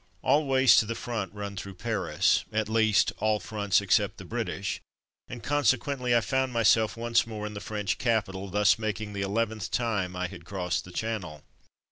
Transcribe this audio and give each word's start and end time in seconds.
All 0.23 0.47
ways 0.47 0.77
to 0.77 0.87
the 0.87 0.95
front 0.95 1.31
run 1.31 1.55
through 1.55 1.75
Paris— 1.75 2.43
at 2.51 2.67
least, 2.67 3.13
all 3.19 3.39
fronts 3.39 3.81
except 3.81 4.17
the 4.17 4.25
British, 4.25 4.81
and, 5.27 5.43
consequently, 5.43 6.15
I 6.15 6.21
found 6.21 6.51
myself 6.51 6.97
once 6.97 7.27
more 7.27 7.45
in 7.45 7.53
the 7.53 7.61
French 7.61 7.99
capital, 7.99 8.47
thus 8.49 8.79
making 8.79 9.13
the 9.13 9.21
eleventh 9.21 9.69
time 9.69 10.15
I 10.15 10.25
had 10.25 10.43
crossed 10.43 10.85
the 10.85 10.91
channel. 10.91 11.43